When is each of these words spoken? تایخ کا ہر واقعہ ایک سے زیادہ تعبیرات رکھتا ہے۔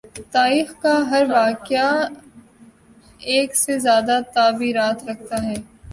تایخ 0.31 0.69
کا 0.81 0.93
ہر 1.09 1.23
واقعہ 1.29 1.89
ایک 3.31 3.55
سے 3.55 3.79
زیادہ 3.79 4.19
تعبیرات 4.33 5.03
رکھتا 5.09 5.43
ہے۔ 5.43 5.55